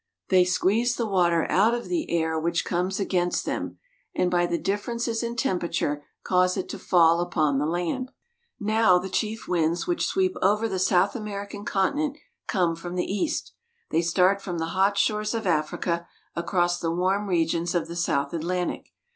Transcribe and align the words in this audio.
They 0.29 0.45
squeeze 0.45 0.95
the 0.95 1.05
water 1.05 1.45
out 1.51 1.75
of 1.75 1.87
the 1.87 2.09
air 2.09 2.39
which 2.39 2.65
comes 2.65 2.99
against 2.99 3.45
them, 3.45 3.77
and 4.15 4.31
by 4.31 4.47
the 4.47 4.57
differences 4.57 5.21
in 5.21 5.35
temperature 5.35 6.03
cause 6.23 6.57
it 6.57 6.67
to 6.69 6.79
fall 6.79 7.19
upon 7.19 7.59
the 7.59 7.67
land. 7.67 8.09
Now, 8.59 8.97
the 8.97 9.09
chief 9.11 9.47
winds 9.47 9.85
which 9.85 10.07
sweep 10.07 10.35
over 10.41 10.67
the 10.67 10.79
South 10.79 11.15
American 11.15 11.65
continent 11.65 12.17
come 12.47 12.75
from 12.75 12.95
the 12.95 13.05
east. 13.05 13.53
They 13.91 14.01
start 14.01 14.41
from 14.41 14.57
the 14.57 14.69
hot 14.73 14.97
shores 14.97 15.35
of 15.35 15.45
Africa 15.45 16.07
across 16.35 16.79
the 16.79 16.89
warm 16.91 17.27
regions 17.27 17.75
of 17.75 17.87
the 17.87 17.95
South 17.95 18.33
Atlantic. 18.33 18.91